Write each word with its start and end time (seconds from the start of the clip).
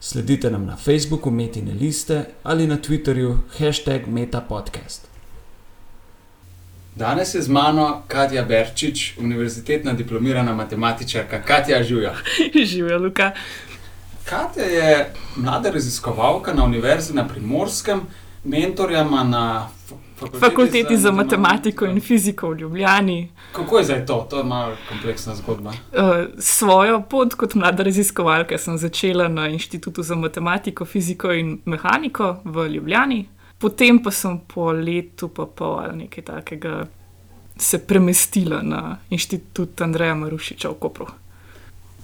Sledite 0.00 0.50
nam 0.50 0.66
na 0.66 0.76
Facebooku 0.76 1.30
Metine 1.30 1.72
liste 1.72 2.24
ali 2.42 2.66
na 2.66 2.76
Twitterju 2.76 3.38
hashtag 3.58 4.06
MetaPodcast. 4.06 5.08
Danes 6.96 7.34
je 7.34 7.42
z 7.42 7.48
mano 7.48 8.02
Katja 8.08 8.44
Berčič, 8.44 9.18
univerzitetna 9.18 9.92
diplomirana 9.92 10.54
matematičarka. 10.54 11.42
Katja, 11.42 11.82
živijo. 11.82 12.12
Živijo, 12.72 12.98
Luka. 12.98 13.32
Katja 14.24 14.64
je 14.64 15.12
mlada 15.36 15.70
raziskovalka 15.70 16.54
na 16.54 16.64
Univerzi 16.64 17.14
na 17.14 17.28
Primorskem, 17.28 18.00
mentorjama 18.46 19.24
na 19.24 19.68
Fakulteti, 20.16 20.40
Fakulteti 20.40 20.96
za, 20.96 21.02
za 21.02 21.12
matematiko 21.12 21.86
in 21.86 22.00
fiziko 22.00 22.48
v 22.48 22.58
Ljubljani. 22.58 23.28
Kako 23.52 23.78
je 23.78 23.84
zdaj 23.84 24.06
to? 24.06 24.26
To 24.30 24.38
je 24.38 24.44
malo 24.44 24.76
kompleksna 24.88 25.34
zgodba. 25.34 25.70
Uh, 25.70 25.76
svojo 26.38 27.02
pot 27.02 27.34
kot 27.34 27.54
mlada 27.54 27.82
raziskovalka 27.82 28.58
sem 28.58 28.78
začela 28.78 29.28
na 29.28 29.48
Inštitutu 29.48 30.02
za 30.02 30.14
matematiko, 30.14 30.84
fiziko 30.84 31.32
in 31.32 31.58
mehaniko 31.64 32.36
v 32.44 32.68
Ljubljani, 32.68 33.26
potem 33.58 34.02
pa 34.02 34.10
sem 34.10 34.38
po 34.54 34.72
letu 34.72 35.28
pa 35.28 35.46
pol 35.46 35.78
ali 35.78 35.96
nekaj 35.96 36.24
takega 36.24 36.86
se 37.56 37.78
premestila 37.78 38.62
na 38.62 38.96
Inštitut 39.10 39.80
Andreja 39.80 40.14
Marušiča 40.14 40.68
v 40.68 40.74
Kopru. 40.74 41.06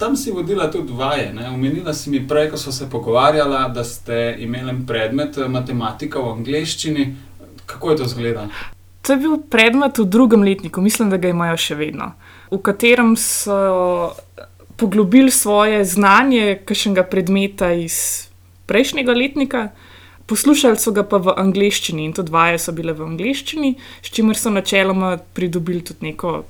Tam 0.02 0.16
si 0.18 0.32
vodila 0.34 0.66
tudi 0.70 0.92
vaje. 0.98 1.30
Ne? 1.30 1.46
Umenila 1.54 1.94
si 1.94 2.10
mi 2.10 2.18
prej, 2.28 2.48
ko 2.50 2.58
smo 2.58 2.72
se 2.72 2.90
pogovarjali, 2.90 3.58
da 3.74 3.84
ste 3.86 4.36
imeli 4.42 4.74
predmet 4.86 5.38
matematika 5.48 6.18
v 6.18 6.32
angleščini. 6.32 7.04
Kako 7.66 7.90
je 7.90 7.96
to 7.96 8.08
izgledalo? 8.10 8.48
To 9.02 9.12
je 9.12 9.18
bil 9.18 9.38
predmet 9.50 9.98
v 9.98 10.06
drugem 10.06 10.42
letniku, 10.42 10.82
mislim, 10.82 11.10
da 11.10 11.22
ga 11.22 11.30
imajo 11.30 11.54
še 11.58 11.78
vedno, 11.78 12.12
v 12.50 12.58
katerem 12.62 13.14
so 13.18 14.14
poglobili 14.76 15.30
svoje 15.30 15.84
znanje 15.84 16.58
kakšnega 16.66 17.06
predmeta 17.06 17.70
iz 17.78 18.28
prejšnjega 18.66 19.14
letnika, 19.14 19.68
poslušali 20.26 20.78
so 20.78 20.90
ga 20.94 21.02
pa 21.06 21.18
v 21.22 21.34
angleščini 21.38 22.06
in 22.06 22.14
to 22.14 22.26
dvaje 22.26 22.58
so 22.58 22.74
bile 22.74 22.94
v 22.94 23.06
angleščini, 23.06 23.74
s 24.02 24.10
čimer 24.10 24.38
so 24.38 24.50
načeloma 24.50 25.16
pridobili 25.34 25.82
tudi 25.86 26.10
neko 26.10 26.42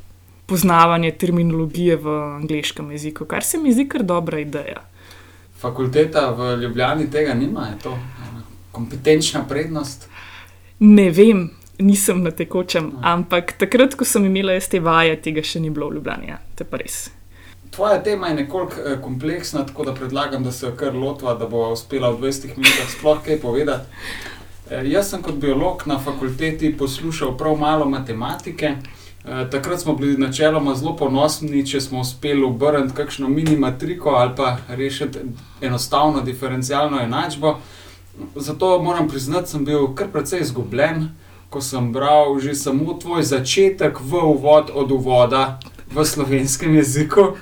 poznavanje 0.52 1.10
terminologije 1.16 1.96
v 1.96 2.16
angliškem 2.36 2.90
jeziku, 2.92 3.24
kar 3.24 3.44
se 3.44 3.58
mi 3.58 3.72
zdi 3.72 3.86
kar 3.88 4.02
dobra 4.04 4.40
ideja. 4.40 4.82
Fakulteta 5.60 6.26
v 6.36 6.56
Ljubljani 6.60 7.06
tega 7.10 7.34
nima, 7.34 7.70
je 7.70 7.78
to 7.82 7.96
kompetenčna 8.72 9.44
prednost. 9.48 10.08
Ne 10.78 11.08
vem, 11.10 11.46
nisem 11.78 12.20
na 12.22 12.30
tekočem, 12.36 12.92
ampak 13.00 13.54
takrat, 13.56 13.96
ko 13.96 14.04
sem 14.04 14.28
imela 14.28 14.58
te 14.60 14.80
vaje, 14.80 15.16
tega 15.24 15.40
še 15.40 15.64
ni 15.64 15.72
bilo 15.72 15.88
v 15.88 16.00
Ljubljani. 16.00 16.28
Ja. 16.34 16.40
To 16.58 16.66
je 16.66 16.68
pa 16.68 16.80
res. 16.84 17.00
Tvoja 17.72 18.02
tema 18.04 18.28
je 18.28 18.42
nekoliko 18.42 18.84
eh, 18.84 18.98
kompleksna, 19.00 19.64
tako 19.66 19.88
da 19.88 19.94
predlagam, 19.96 20.44
da 20.44 20.52
se 20.52 20.66
jo 20.66 20.76
kar 20.76 20.92
lotva, 20.92 21.32
da 21.40 21.48
bo 21.48 21.70
uspela 21.72 22.12
v 22.12 22.26
20 22.26 22.58
minutah 22.58 22.92
sploh 22.92 23.24
kaj 23.24 23.40
povedati. 23.40 24.04
E, 24.68 24.82
jaz 24.92 25.14
sem 25.14 25.22
kot 25.24 25.40
biolog 25.40 25.86
na 25.88 25.96
fakulteti 25.98 26.76
poslušal 26.76 27.38
prav 27.40 27.56
malo 27.56 27.88
matematike. 27.88 28.76
E, 29.24 29.50
takrat 29.50 29.80
smo 29.80 29.94
bili 29.94 30.18
načeloma 30.18 30.74
zelo 30.74 30.96
ponosni, 30.96 31.66
če 31.66 31.80
smo 31.80 32.00
uspeli 32.00 32.42
obrniti 32.44 32.94
kakšno 32.94 33.28
mini 33.28 33.56
matriko 33.56 34.10
ali 34.10 34.32
pa 34.36 34.56
rešiti 34.68 35.18
enostavno 35.60 36.20
diferencialno 36.20 37.00
enačbo. 37.00 37.56
Zato 38.36 38.82
moram 38.82 39.08
priznati, 39.08 39.50
sem 39.50 39.64
bil 39.64 39.94
kar 39.94 40.08
precej 40.12 40.40
izgubljen, 40.40 41.08
ko 41.50 41.60
sem 41.60 41.92
bral 41.92 42.38
že 42.40 42.54
samo 42.54 42.98
tvoj 42.98 43.22
začetek 43.22 44.00
v 44.00 44.24
uvod 44.24 44.70
od 44.74 44.90
uvoda 44.90 45.60
v 45.94 46.04
slovenskem 46.04 46.74
jeziku. 46.74 47.36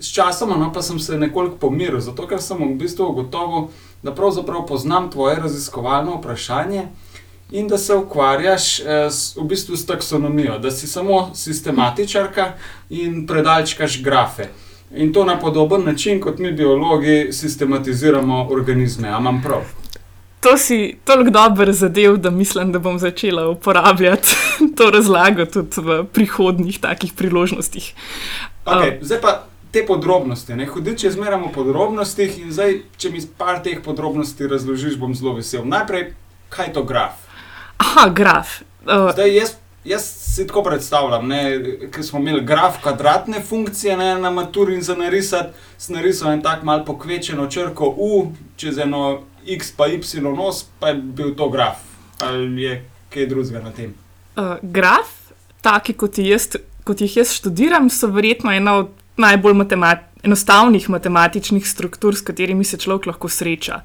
Sčasoma 0.00 0.56
no, 0.56 0.72
pa 0.72 0.82
sem 0.82 0.98
se 0.98 1.18
nekoliko 1.18 1.56
pomiril, 1.56 2.00
zato 2.00 2.26
ker 2.26 2.42
sem 2.42 2.58
v 2.58 2.74
bistvu 2.80 3.12
ugotovil, 3.12 3.68
da 4.02 4.14
pravzaprav 4.16 4.66
poznam 4.66 5.10
tvoje 5.10 5.36
raziskovalno 5.36 6.16
vprašanje 6.18 6.88
in 7.50 7.68
da 7.68 7.78
se 7.78 7.94
ukvarjaš 7.94 8.80
eh, 8.80 9.10
s, 9.10 9.36
v 9.36 9.44
bistvu 9.44 9.76
s 9.76 9.86
taksonomijo, 9.86 10.58
da 10.58 10.70
si 10.70 10.86
samo 10.86 11.30
sistematičarka 11.34 12.52
in 12.90 13.26
predalčkaš 13.26 14.02
grafe. 14.02 14.48
In 14.96 15.12
to 15.12 15.24
na 15.24 15.38
podoben 15.38 15.84
način, 15.84 16.20
kot 16.20 16.38
mi 16.38 16.52
biologi 16.52 17.32
sistematiziramo 17.32 18.48
organizme. 18.50 19.08
Amam 19.08 19.42
prav. 19.42 19.62
To 20.40 20.56
si 20.56 20.96
toliko 21.04 21.30
dobro 21.30 21.72
zadev, 21.72 22.16
da 22.16 22.30
mislim, 22.30 22.72
da 22.72 22.78
bom 22.78 22.98
začela 22.98 23.48
uporabljati 23.48 24.36
to 24.76 24.90
razlago 24.90 25.44
tudi 25.44 25.80
v 25.80 26.04
prihodnjih 26.04 26.80
takih 26.80 27.12
priložnostih. 27.12 27.94
Okay, 28.64 28.98
uh, 28.98 29.04
zdaj 29.04 29.20
pa 29.20 29.44
te 29.70 29.86
podrobnosti. 29.86 30.52
Hudič 30.66 31.04
je 31.04 31.10
zmeraj 31.10 31.38
v 31.40 31.52
podrobnostih 31.54 32.38
in 32.38 32.52
zdaj, 32.52 32.80
če 32.96 33.10
mi 33.10 33.22
par 33.38 33.62
teh 33.62 33.78
podrobnosti 33.84 34.46
razložiš, 34.46 34.98
bom 34.98 35.14
zelo 35.14 35.36
vesel. 35.38 35.62
Najprej, 35.64 36.14
kaj 36.48 36.66
je 36.66 36.72
to 36.72 36.82
graf? 36.82 37.29
Aha, 37.80 38.08
graf. 38.12 38.60
Uh, 38.84 39.10
zdaj, 39.12 39.34
jaz 39.36 39.56
Jaz 39.84 40.02
si 40.04 40.46
tako 40.46 40.62
predstavljam, 40.62 41.28
da 41.96 42.02
smo 42.02 42.18
imeli 42.18 42.44
graf 42.44 42.82
kvadratne 42.82 43.40
funkcije 43.40 43.96
ne, 43.96 44.14
na 44.14 44.30
maturi 44.30 44.74
in 44.74 44.82
za 44.82 44.94
narisati, 44.94 45.48
sem 45.78 45.96
narisal 45.96 46.32
en 46.32 46.42
tak 46.42 46.62
mal 46.62 46.84
pokvečeno 46.84 47.46
črko 47.46 47.94
U, 47.96 48.32
čez 48.56 48.78
eno 48.78 49.22
X 49.46 49.72
pa 49.76 49.86
Y 49.88 50.20
nos, 50.20 50.66
pa 50.80 50.88
je 50.88 50.94
bil 50.94 51.34
to 51.34 51.48
graf. 51.48 51.80
Ali 52.18 52.62
je 52.62 52.84
kaj 53.08 53.26
drugega 53.26 53.62
na 53.64 53.72
tem? 53.72 53.94
Uh, 54.36 54.58
graf, 54.62 55.08
taki 55.60 55.92
kot, 55.92 56.18
jaz, 56.18 56.50
kot 56.84 57.00
jih 57.00 57.16
jaz 57.16 57.32
študiram, 57.32 57.88
so 57.90 58.12
verjetno 58.12 58.52
ena 58.52 58.76
od 58.82 58.92
najbolj 59.16 59.54
matemat 59.54 60.04
enostavnih 60.22 60.90
matematičnih 60.90 61.68
struktur, 61.68 62.16
s 62.16 62.20
katerimi 62.20 62.64
se 62.64 62.76
človek 62.76 63.06
lahko 63.06 63.28
sreča. 63.28 63.80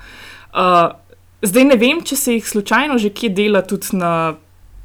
Uh, 0.51 0.91
zdaj 1.41 1.65
ne 1.65 1.75
vem, 1.75 2.01
če 2.05 2.15
se 2.15 2.33
jih 2.37 2.47
slučajno 2.47 2.97
že 2.97 3.09
kje 3.09 3.29
dela 3.29 3.61
tudi 3.61 3.97
na 3.97 4.35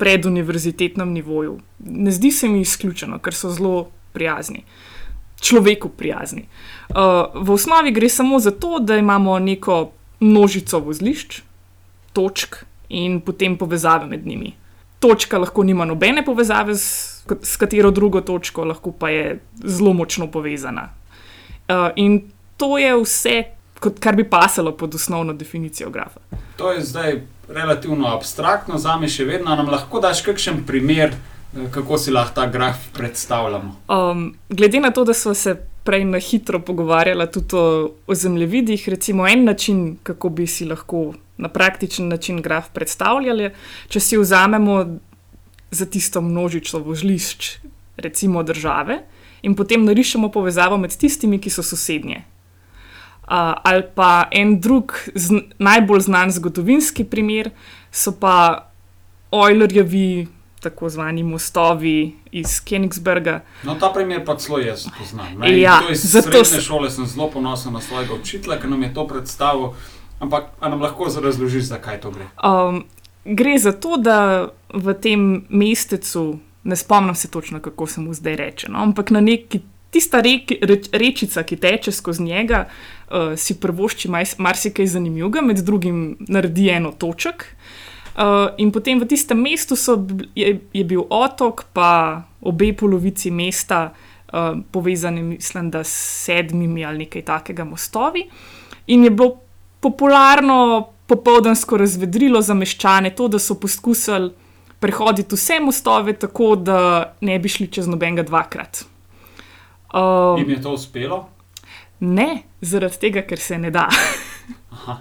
preduniverzitetnem 0.00 1.12
nivoju. 1.12 1.58
Ne 1.84 2.10
zdi 2.10 2.30
se 2.32 2.48
mi 2.48 2.62
izključeno, 2.64 3.18
ker 3.20 3.36
so 3.36 3.50
zelo 3.52 3.90
prijazni, 4.12 4.64
človeku 5.40 5.88
prijazni. 5.88 6.46
Uh, 6.88 7.28
v 7.34 7.52
osnovi 7.52 7.92
gre 7.92 8.08
samo 8.08 8.38
za 8.40 8.50
to, 8.50 8.78
da 8.80 8.96
imamo 8.96 9.38
neko 9.38 9.90
množico 10.20 10.80
vozlišč, 10.80 11.42
točk 12.12 12.56
in 12.88 13.20
potem 13.20 13.58
povezave 13.58 14.06
med 14.06 14.26
njimi. 14.26 14.54
Točka 15.00 15.38
lahko 15.38 15.62
nima 15.64 15.84
nobene 15.84 16.24
povezave 16.24 16.74
s, 16.74 17.22
s 17.42 17.56
katero 17.56 17.90
drugo 17.90 18.20
točko, 18.20 18.64
lahko 18.64 18.92
pa 18.92 19.10
je 19.10 19.38
zelo 19.64 19.92
močno 19.92 20.26
povezana. 20.26 20.90
Uh, 21.68 21.92
in 21.96 22.22
to 22.56 22.78
je 22.78 22.96
vse, 22.96 23.44
kot, 23.80 23.98
kar 24.00 24.16
bi 24.16 24.24
pasalo 24.24 24.72
pod 24.76 24.94
osnovno 24.94 25.32
definicijo 25.32 25.90
grafa. 25.90 26.20
To 26.56 26.72
je 26.72 26.84
zdaj 26.84 27.20
relativno 27.48 28.08
abstraktno, 28.14 28.78
za 28.78 28.96
me 28.96 29.08
še 29.08 29.24
vedno. 29.24 29.56
Nam 29.56 29.70
lahko 29.72 30.00
daš 30.00 30.22
kakšen 30.26 30.62
primer, 30.66 31.14
eh, 31.56 31.66
kako 31.72 31.98
si 31.98 32.12
lahko 32.12 32.34
ta 32.34 32.46
graf 32.46 32.90
predstavljamo? 32.92 33.74
Um, 33.88 34.34
glede 34.48 34.80
na 34.80 34.90
to, 34.90 35.04
da 35.04 35.14
smo 35.14 35.34
se 35.34 35.56
prej 35.84 36.04
na 36.04 36.18
hitro 36.18 36.60
pogovarjali 36.60 37.26
tudi 37.32 37.56
o, 37.56 37.90
o 38.06 38.14
zemljevidih, 38.14 38.88
recimo 38.88 39.28
en 39.28 39.44
način, 39.44 39.96
kako 40.02 40.28
bi 40.28 40.46
si 40.46 40.64
lahko 40.64 41.14
na 41.38 41.48
praktičen 41.48 42.08
način 42.08 42.42
graf 42.42 42.68
predstavljali, 42.74 43.50
če 43.88 44.00
si 44.00 44.18
vzamemo 44.18 44.84
za 45.70 45.86
tisto 45.86 46.20
množico 46.20 46.78
vozlišč, 46.78 47.56
recimo 47.96 48.42
države, 48.42 48.98
in 49.42 49.54
potem 49.56 49.84
narišemo 49.84 50.28
povezavo 50.28 50.76
med 50.76 50.92
tistimi, 50.96 51.40
ki 51.40 51.50
so 51.50 51.62
sosednje 51.64 52.20
ali 53.30 53.82
pa 53.94 54.28
en 54.32 54.60
drug 54.60 54.92
z, 55.14 55.42
najbolj 55.58 56.00
znan 56.00 56.32
zgodovinski 56.34 57.04
primer, 57.04 57.50
so 57.90 58.12
pa 58.12 58.66
Eulerjevi, 59.30 60.26
tako 60.60 60.88
zvani 60.88 61.22
mostovi 61.22 62.16
iz 62.32 62.60
Königsberga. 62.66 63.40
No, 63.64 63.74
ta 63.74 63.92
primer 63.94 64.24
pa 64.24 64.36
celo 64.36 64.58
jaz 64.58 64.86
poznam. 64.98 65.44
Ja, 65.46 65.80
iz 65.90 66.02
zato 66.12 66.44
srednje 66.44 66.60
šole 66.60 66.90
sem 66.90 67.06
zelo 67.06 67.30
ponosen 67.30 67.72
na 67.72 67.80
svojega 67.80 68.14
učitelja, 68.14 68.60
ki 68.60 68.68
nam 68.68 68.82
je 68.82 68.94
to 68.94 69.06
predstavil. 69.06 69.72
Ampak 70.20 70.50
nam 70.60 70.82
lahko 70.82 71.08
razložiš, 71.22 71.70
zakaj 71.70 72.00
to 72.00 72.10
gre? 72.10 72.26
Um, 72.44 72.84
gre 73.24 73.58
za 73.58 73.72
to, 73.72 73.96
da 73.96 74.48
v 74.74 74.94
tem 74.94 75.44
mestecu, 75.48 76.38
ne 76.64 76.76
spomnim 76.76 77.14
se 77.14 77.30
točno, 77.30 77.60
kako 77.60 77.86
se 77.86 78.00
mu 78.00 78.14
zdaj 78.14 78.36
reče, 78.36 78.68
no, 78.68 78.82
ampak 78.82 79.10
na 79.10 79.20
neki 79.20 79.60
tista 79.90 80.20
rek, 80.20 80.52
reč, 80.62 80.88
rečica, 80.92 81.42
ki 81.42 81.56
teče 81.60 81.92
skozi 81.92 82.22
njega, 82.22 82.64
uh, 82.66 83.34
si 83.36 83.58
prvošči 83.60 84.10
marsikaj 84.38 84.86
zanimivega, 84.86 85.42
med 85.42 85.62
drugim 85.66 86.16
naredi 86.28 86.68
eno 86.70 86.92
točk. 86.92 87.44
Uh, 88.10 88.50
in 88.58 88.72
potem 88.74 89.00
v 89.00 89.06
tistem 89.08 89.38
mestu 89.38 89.76
so, 89.78 89.96
je, 90.34 90.58
je 90.72 90.84
bil 90.84 91.04
otok, 91.10 91.64
pa 91.72 92.22
obe 92.40 92.72
polovici 92.74 93.30
mesta, 93.30 93.90
uh, 94.32 94.58
povezani, 94.72 95.22
mislim, 95.22 95.70
da 95.70 95.84
s 95.84 96.24
sedmimi 96.26 96.84
ali 96.84 97.06
nekaj 97.06 97.22
takega 97.22 97.64
mostovi. 97.64 98.26
In 98.86 99.04
je 99.04 99.10
bilo 99.10 99.38
popularno 99.80 100.90
popoldansko 101.06 101.76
razvedrilo 101.76 102.42
za 102.42 102.54
meščane 102.54 103.14
to, 103.14 103.28
da 103.28 103.38
so 103.38 103.56
poskusili 103.58 104.30
prehoditi 104.80 105.36
vse 105.36 105.58
mostove 105.60 106.14
tako, 106.18 106.54
da 106.56 106.78
ne 107.20 107.38
bi 107.38 107.48
šli 107.48 107.66
čez 107.68 107.88
nobenega 107.90 108.22
dvakrat. 108.22 108.84
Uh, 109.94 110.38
Jim 110.38 110.50
je 110.50 110.62
to 110.62 110.72
uspelo? 110.72 111.28
ne, 112.00 112.28
zaradi 112.60 112.96
tega, 112.98 113.22
ker 113.22 113.38
se 113.38 113.58
ne 113.58 113.70
da. 113.70 113.88
Aha. 114.70 114.96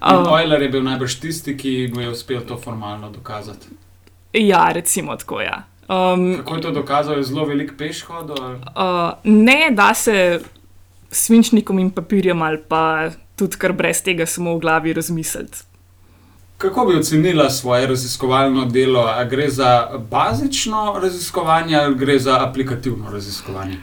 Uh, 0.00 0.26
Euler 0.40 0.62
je 0.62 0.68
bil 0.68 0.82
najbrž 0.82 1.14
tisti, 1.14 1.56
ki 1.56 1.90
mu 1.94 2.00
je 2.00 2.10
uspel 2.10 2.40
to 2.40 2.56
formalno 2.58 3.10
dokazati. 3.10 3.66
ja, 4.32 4.72
recimo 4.72 5.16
tako. 5.16 5.40
Ja. 5.40 5.62
Um, 5.88 6.36
Kako 6.36 6.54
je 6.54 6.60
to 6.60 6.70
dokazal, 6.70 7.16
je 7.16 7.22
zelo 7.22 7.44
velik 7.44 7.72
pešhod? 7.78 8.30
ali- 8.30 8.56
Uh, 8.56 9.12
ne, 9.24 9.70
da 9.70 9.94
se 9.94 10.40
s 11.10 11.26
svinčnikom 11.26 11.78
in 11.78 11.90
papirjem, 11.90 12.42
ali 12.42 12.58
pa 12.68 13.10
tudi 13.36 13.56
kar 13.56 13.72
brez 13.72 14.02
tega, 14.02 14.26
samo 14.26 14.54
v 14.54 14.60
glavi 14.60 14.92
razmisliti. 14.92 15.58
Kako 16.58 16.86
bi 16.86 16.96
ocenila 16.96 17.50
svoje 17.50 17.86
raziskovalno 17.86 18.64
delo? 18.64 19.00
A 19.00 19.24
gre 19.24 19.48
za 19.50 19.88
bazično 20.10 20.98
raziskovanje 21.02 21.76
ali 21.76 21.94
gre 21.94 22.18
za 22.18 22.46
aplikativno 22.48 23.10
raziskovanje? 23.10 23.76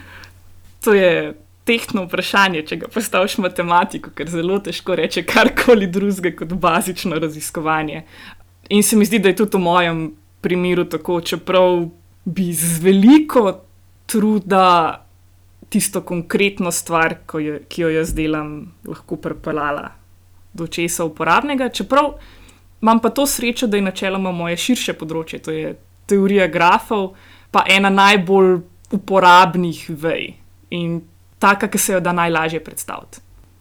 To 0.84 0.94
je 0.94 1.34
tehtno 1.64 2.04
vprašanje, 2.04 2.62
če 2.68 2.76
ga 2.82 2.88
postaviš 2.92 3.38
matematiko, 3.40 4.12
ker 4.16 4.28
zelo 4.30 4.58
težko 4.64 4.96
reče 5.00 5.24
karkoli 5.28 5.88
drugega 5.88 6.34
kot 6.36 6.52
bazično 6.60 7.18
raziskovanje. 7.20 8.04
In 8.68 8.82
se 8.82 8.96
mi 8.96 9.08
zdi, 9.08 9.18
da 9.18 9.32
je 9.32 9.38
tudi 9.40 9.56
v 9.56 9.64
mojem 9.64 10.02
primeru 10.44 10.84
tako, 10.84 11.20
čeprav 11.20 11.86
bi 12.24 12.52
z 12.52 12.80
veliko 12.84 13.46
truda 14.06 15.00
tisto 15.72 16.04
konkretno 16.04 16.70
stvar, 16.72 17.16
jo, 17.40 17.58
ki 17.68 17.82
jo 17.82 17.90
jaz 17.96 18.12
delam, 18.14 18.52
lahko 18.86 19.16
pripeljala 19.16 19.88
do 20.54 20.68
česa 20.68 21.04
uporabnega. 21.08 21.68
Čeprav 21.68 22.12
imam 22.82 23.00
pa 23.00 23.10
to 23.10 23.26
srečo, 23.26 23.66
da 23.66 23.80
je 23.80 23.88
načeloma 23.88 24.32
moje 24.32 24.60
širše 24.60 24.94
področje, 25.00 25.40
to 25.40 25.56
je 25.56 25.74
teorija 26.06 26.46
grafov, 26.52 27.14
pa 27.50 27.64
ena 27.72 27.88
najbolj 27.90 28.58
uporabnih 28.92 29.86
vej 29.88 30.43
in 30.70 31.02
taka, 31.38 31.68
ki 31.68 31.78
se 31.78 31.92
jo 31.92 32.00
da 32.00 32.12
najlažje 32.12 32.64
predstaviti. 32.64 33.20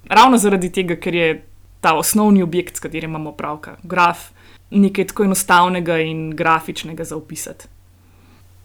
Ravno 0.09 0.37
zaradi 0.37 0.71
tega, 0.71 0.95
ker 0.95 1.15
je 1.15 1.45
ta 1.81 1.95
osnovni 1.99 2.43
objekt, 2.43 2.77
s 2.77 2.79
katerim 2.79 3.11
imamo 3.11 3.31
pravka, 3.31 3.77
graf, 3.83 4.29
nekaj 4.71 5.07
tako 5.11 5.23
enostavnega 5.23 5.99
in 5.99 6.31
grafičnega 6.35 7.03
za 7.03 7.15
opisati. 7.15 7.65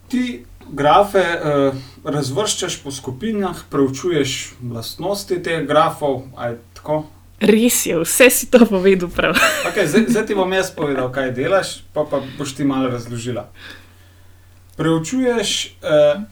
Ti 0.09 0.45
grafe 0.73 1.21
uh, 1.21 1.77
razvrščaš 2.05 2.79
po 2.83 2.91
skupinah, 2.91 3.65
preučuješ 3.71 4.55
lastnosti 4.73 5.43
teh 5.43 5.67
grafov. 5.67 6.23
ali 6.37 6.57
tako? 6.75 7.05
Res 7.41 7.87
je, 7.87 7.99
vse 8.03 8.31
si 8.31 8.51
to 8.51 8.67
povedal 8.67 9.11
prav. 9.15 9.37
Okay, 9.71 9.87
zdaj, 9.87 10.09
zdaj 10.09 10.27
ti 10.27 10.35
bom 10.35 10.53
jaz 10.53 10.73
povedal, 10.75 11.11
kaj 11.15 11.31
delaš, 11.37 11.83
pa, 11.95 12.03
pa 12.03 12.23
boš 12.39 12.57
ti 12.59 12.65
malo 12.65 12.91
razložila. 12.91 13.47
Preučuješ 14.77 15.79
eh, 15.83 16.23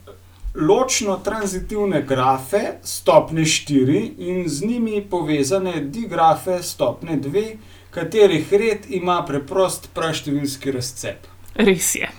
ločno-tranzitivne 0.57 2.03
grafe 2.03 2.79
stopne 2.83 3.41
4 3.41 4.11
in 4.19 4.49
z 4.49 4.67
njimi 4.67 5.07
povezane 5.11 5.81
digrafe 5.81 6.63
stopne 6.63 7.17
2, 7.17 7.57
katerih 7.91 8.53
red 8.53 8.79
ima 8.89 9.25
preprost 9.25 9.89
praštevilski 9.95 10.73
razcep. 10.73 11.27
Res 11.55 11.95
je. 11.95 12.11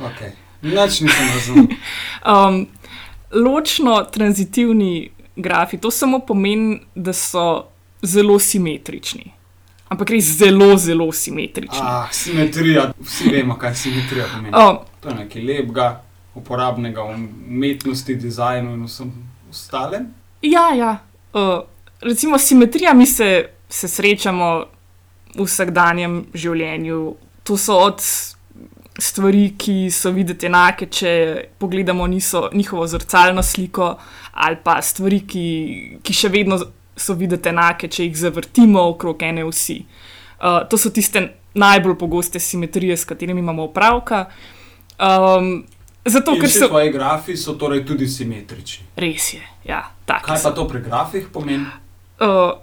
Okay. 0.00 0.30
Nič 0.62 1.00
nisem 1.00 1.28
razumel. 1.34 1.66
Um, 2.26 2.66
Ločno-tranzitivni 3.32 5.10
grafi, 5.36 5.78
to 5.78 5.90
samo 5.90 6.18
pomeni, 6.18 6.80
da 6.94 7.12
so 7.12 7.64
zelo 8.02 8.38
simetrični. 8.38 9.32
Ampak 9.88 10.10
res 10.10 10.24
zelo, 10.24 10.76
zelo 10.76 11.12
simetrični. 11.12 11.80
Ah, 11.82 12.08
simetrija, 12.12 12.92
vsi 13.00 13.28
vemo, 13.32 13.56
kaj 13.58 13.74
simetrija 13.74 14.26
pomeni. 14.34 14.54
Oh, 14.56 14.84
To 15.00 15.08
je 15.08 15.14
nekaj 15.14 15.42
lepega, 15.42 16.02
uporabnega 16.34 17.02
v 17.02 17.14
umetnosti, 17.48 18.16
dizajnu 18.16 18.74
in 18.74 18.84
vsem 18.86 19.12
ostalem. 19.50 20.12
ja, 20.42 20.70
ja. 20.74 20.98
Uh, 21.32 21.64
recimo 22.00 22.38
simetrija, 22.38 22.94
mi 22.94 23.06
se, 23.06 23.48
se 23.68 23.88
srečamo 23.88 24.64
v 25.36 25.46
vsakdanjem 25.46 26.26
življenju. 26.34 27.16
To 27.48 27.56
so 27.56 27.78
od 27.78 28.02
stvari, 28.98 29.54
ki 29.58 29.90
so 29.90 30.12
videti 30.12 30.46
enake, 30.46 30.86
če 30.92 31.12
pogledamo 31.58 32.06
niso, 32.06 32.48
njihovo 32.52 32.86
zrcalno 32.86 33.42
sliko, 33.42 33.94
ali 34.32 34.60
pa 34.64 34.80
stvari, 34.82 35.22
ki, 35.26 35.46
ki 36.04 36.16
še 36.16 36.30
vedno 36.32 36.58
so 36.96 37.16
videti 37.16 37.48
enake, 37.48 37.88
če 37.88 38.08
jih 38.08 38.18
zavrtimo 38.26 38.82
okrog 38.92 39.22
ene 39.24 39.46
vsi. 39.48 39.80
Uh, 40.42 40.62
to 40.68 40.76
so 40.76 40.92
tiste 40.92 41.24
najbolj 41.54 41.96
pogoste 42.00 42.40
simetrije, 42.40 42.96
s 42.96 43.08
katerimi 43.08 43.40
imamo 43.40 43.68
opravka. 43.70 44.26
Um, 45.02 45.64
zato, 46.04 46.36
ker 46.40 46.50
so 46.50 46.68
tvoji 46.68 46.92
grafi 46.92 47.36
so 47.36 47.54
torej 47.54 47.84
tudi 47.86 48.08
simetrični. 48.08 48.86
res 48.96 49.34
je, 49.34 49.42
ja. 49.64 49.84
Kaj 50.06 50.42
pa 50.42 50.50
to 50.50 50.66
pri 50.68 50.82
grafih 50.82 51.28
pomeni? 51.32 51.66
Uh, 52.20 52.58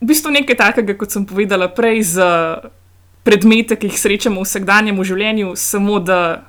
v 0.00 0.10
bistvu 0.12 0.30
nekaj 0.30 0.56
takega, 0.56 0.96
kot 0.98 1.10
sem 1.10 1.26
povedala 1.26 1.68
prej, 1.68 2.02
za 2.16 2.28
predmete, 3.26 3.76
ki 3.76 3.90
jih 3.90 3.98
srečamo 3.98 4.42
v 4.42 4.46
vsakdanjem 4.46 5.02
življenju, 5.02 5.56
samo 5.58 5.98
da 5.98 6.46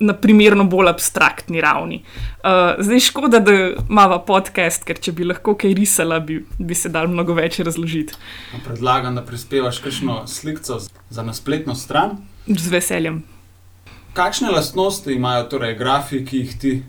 na 0.00 0.14
primerno 0.16 0.64
bolj 0.64 0.88
abstraktni 0.88 1.60
ravni. 1.60 2.00
Uh, 2.40 2.80
zdaj 2.80 3.02
škoda, 3.10 3.40
da 3.44 3.52
imamo 3.84 4.22
podcast, 4.24 4.86
ker 4.88 4.96
če 4.96 5.12
bi 5.12 5.26
lahko 5.28 5.52
kaj 5.60 5.74
risala, 5.76 6.20
bi, 6.24 6.38
bi 6.58 6.78
se 6.78 6.88
dal 6.88 7.10
mnogo 7.10 7.36
več 7.36 7.60
razložiti. 7.60 8.16
Predlagam, 8.64 9.18
da 9.18 9.26
prispevaš 9.26 9.82
kakšno 9.84 10.22
sliko 10.30 10.80
za 10.80 11.26
na 11.26 11.36
spletno 11.36 11.76
stran. 11.76 12.16
Z 12.48 12.72
veseljem. 12.72 13.20
Kakšne 14.12 14.50
lastnosti 14.50 15.12
imajo 15.12 15.44
torej 15.44 15.74
grafi, 15.78 16.24
ki 16.26 16.38
jih 16.38 16.58
ti 16.58 16.82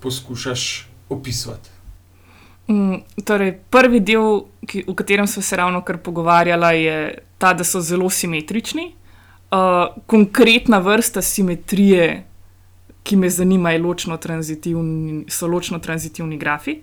poskušaš 0.00 0.88
opisovati? 1.08 1.70
Mm, 2.68 3.02
torej, 3.24 3.56
prvi 3.70 4.00
del, 4.00 4.44
ki, 4.66 4.84
o 4.86 4.94
katerem 4.94 5.26
smo 5.26 5.42
se 5.42 5.56
ravno 5.56 5.82
kar 5.82 5.98
pogovarjali, 5.98 6.82
je 6.84 7.18
ta, 7.38 7.52
da 7.54 7.64
so 7.64 7.80
zelo 7.80 8.10
simetrični. 8.10 8.92
Uh, 9.50 9.58
konkretna 10.06 10.78
vrsta 10.78 11.22
simetrije, 11.22 12.26
ki 13.02 13.16
me 13.16 13.30
zanima, 13.30 13.72
ločno 13.78 14.18
so 15.28 15.46
ločno-tranzitivni 15.46 16.38
grafi. 16.38 16.82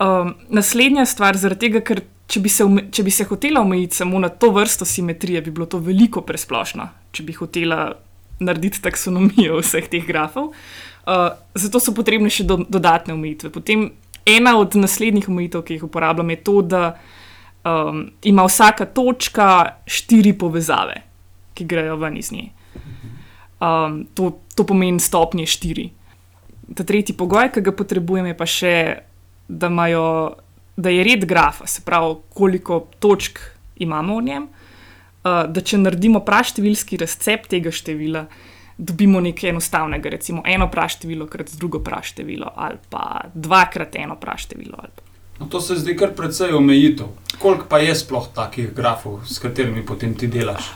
Um, 0.00 0.34
naslednja 0.48 1.06
stvar, 1.06 1.36
zaradi 1.36 1.68
tega, 1.68 1.80
ker 1.80 2.02
če 2.26 2.40
bi, 2.40 2.48
se, 2.48 2.64
ume- 2.64 2.88
če 2.90 3.02
bi 3.02 3.10
se 3.10 3.24
hotela 3.24 3.60
omejiti 3.60 3.94
samo 3.94 4.18
na 4.18 4.28
to 4.28 4.50
vrsto 4.50 4.84
simetrije, 4.84 5.40
bi 5.40 5.50
bilo 5.50 5.66
to 5.66 5.78
veliko 5.78 6.20
presplošno, 6.20 6.88
če 7.12 7.22
bi 7.22 7.32
hotela 7.32 7.92
narediti 8.40 8.82
taksonomijo 8.82 9.60
vseh 9.62 9.88
teh 9.90 10.06
grafov. 10.06 10.52
Uh, 11.04 11.36
zato 11.54 11.80
so 11.80 11.92
potrebne 11.92 12.30
še 12.32 12.46
do, 12.48 12.62
dodatne 12.64 13.14
omejitve. 13.14 13.52
Potem 13.52 13.90
ena 14.26 14.56
od 14.58 14.76
naslednjih 14.80 15.28
omejitev, 15.28 15.64
ki 15.66 15.76
jih 15.76 15.84
uporabljam, 15.84 16.30
je 16.32 16.38
to, 16.46 16.62
da 16.62 16.84
um, 17.64 18.06
ima 18.24 18.46
vsaka 18.48 18.86
točka 18.86 19.48
štiri 19.86 20.32
povezave, 20.38 21.02
ki 21.54 21.66
grejo 21.68 21.98
ven 22.00 22.16
iz 22.16 22.32
nje. 22.32 22.48
Um, 23.60 24.04
to, 24.14 24.38
to 24.56 24.64
pomeni 24.66 25.00
stopnje 25.00 25.46
štiri. 25.46 25.90
Ta 26.74 26.84
tretji 26.84 27.16
pogoj, 27.16 27.52
ki 27.52 27.62
ga 27.64 27.76
potrebujem, 27.76 28.32
je 28.32 28.36
pa 28.36 28.48
še, 28.48 28.74
da, 29.48 29.68
imajo, 29.68 30.06
da 30.76 30.92
je 30.92 31.04
red 31.04 31.28
grafa, 31.28 31.68
se 31.68 31.84
pravi, 31.84 32.16
koliko 32.34 32.86
točk 32.98 33.40
imamo 33.84 34.18
v 34.18 34.28
njem. 34.30 34.48
Uh, 35.24 35.46
da 35.48 35.60
če 35.64 35.78
naredimo 35.80 36.20
praštevilski 36.20 36.98
razcep 37.00 37.46
tega 37.48 37.70
števila, 37.72 38.26
dobimo 38.76 39.20
nekaj 39.24 39.50
enostavnega, 39.50 40.10
recimo 40.12 40.42
eno 40.46 40.66
praštevilo 40.70 41.26
krat 41.26 41.54
drugo 41.56 41.80
praštevilo, 41.80 42.50
ali 42.56 42.76
pa 42.90 43.24
dvakrat 43.34 43.96
eno 43.96 44.18
praštevilo. 44.20 44.84
No, 45.38 45.46
to 45.48 45.60
se 45.60 45.78
zdi 45.80 45.96
kar 45.96 46.12
precej 46.14 46.52
omejitev. 46.52 47.06
Koliko 47.38 47.66
pa 47.68 47.78
je 47.78 47.94
sploh 47.94 48.26
takih 48.34 48.74
grafov, 48.74 49.22
s 49.26 49.38
katerimi 49.38 49.86
potem 49.86 50.14
ti 50.14 50.28
delaš? 50.28 50.74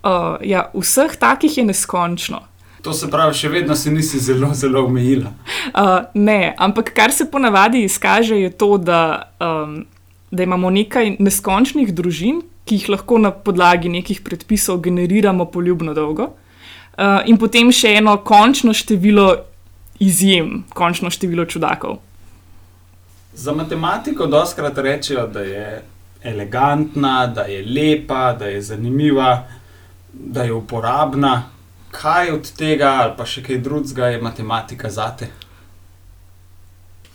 Uh, 0.00 0.38
ja, 0.46 0.70
vseh 0.74 1.16
takih 1.20 1.58
je 1.58 1.64
neskončno. 1.64 2.40
To 2.82 2.92
se 2.96 3.10
pravi, 3.12 3.34
še 3.36 3.50
vedno 3.52 3.74
se 3.76 3.90
nisi 3.92 4.18
zelo, 4.22 4.54
zelo 4.56 4.86
omejila. 4.86 5.34
Uh, 5.74 6.06
ne, 6.14 6.54
ampak 6.56 6.94
kar 6.96 7.12
se 7.12 7.26
ponavadi 7.30 7.82
izkaže, 7.84 8.38
je 8.40 8.50
to, 8.56 8.78
da, 8.78 9.32
um, 9.36 9.82
da 10.30 10.46
imamo 10.46 10.70
nekaj 10.70 11.18
neskončnih 11.18 11.92
družin, 11.92 12.40
ki 12.64 12.80
jih 12.80 12.88
lahko 12.94 13.18
na 13.18 13.30
podlagi 13.30 13.88
nekih 13.88 14.20
predpisov 14.24 14.80
generiramo 14.80 15.44
poljubno 15.50 15.94
dolgo, 15.94 16.30
uh, 16.30 17.20
in 17.26 17.38
potem 17.38 17.72
še 17.72 17.96
eno 18.00 18.16
končno 18.24 18.74
število 18.76 19.28
izjem, 20.00 20.64
končno 20.74 21.10
število 21.10 21.44
čudakov. 21.44 21.98
Za 23.34 23.52
matematiko 23.52 24.26
doskrat 24.26 24.78
rečejo, 24.78 25.26
da 25.26 25.40
je 25.40 25.82
elegantna, 26.22 27.26
da 27.26 27.46
je 27.48 27.64
lepa, 27.64 28.32
da 28.32 28.46
je 28.46 28.62
zanimiva. 28.62 29.32
da 30.12 30.42
je 30.42 30.52
uporabna. 30.52 31.42
Kaj 31.90 32.30
od 32.30 32.52
tega, 32.56 32.88
ali 33.02 33.14
pa 33.18 33.26
še 33.26 33.42
kaj 33.42 33.58
drugega, 33.58 34.12
je 34.12 34.22
matematika 34.22 34.90
zate? 34.90 35.30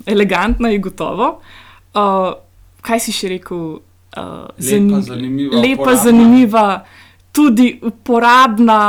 Elegantna 0.05 0.69
je 0.69 0.79
gotovo. 0.83 1.29
Uh, 1.95 2.33
kaj 2.81 2.99
si 2.99 3.15
še 3.15 3.31
rekel? 3.37 3.79
Uh, 4.15 4.47
Lepa, 4.57 5.01
zanimiva. 5.01 5.59
lepa, 5.59 5.81
uporabna. 5.81 6.03
zanimiva, 6.03 6.85
tudi 7.31 7.79
uporabna 7.83 8.79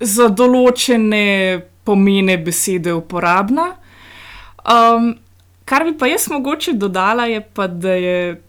za 0.00 0.28
določene 0.28 1.62
pomene 1.84 2.36
besede 2.38 2.92
uporabna. 2.92 3.68
Um, 4.64 5.14
kar 5.64 5.84
bi 5.84 5.94
pa 5.98 6.08
jaz 6.10 6.26
mogoče 6.32 6.74
dodala, 6.80 7.28
je 7.30 7.40
pa, 7.40 7.68
da 7.68 7.94
je 7.94 8.40